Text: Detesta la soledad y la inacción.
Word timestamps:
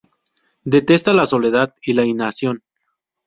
Detesta 0.63 1.13
la 1.13 1.27
soledad 1.27 1.75
y 1.85 1.93
la 1.93 2.05
inacción. 2.05 2.63